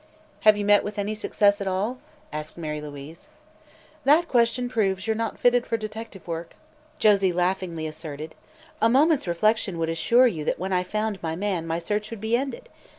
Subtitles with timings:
[0.39, 1.99] "Have you met with any success, at all?"
[2.33, 3.27] asked Mary Louise.
[4.03, 6.55] "That question proves you're not fitted for detective work,"
[6.97, 8.33] Josie laughingly asserted.
[8.81, 12.19] "A moment's reflection would assure you that when I found my man my search would
[12.19, 12.67] be ended.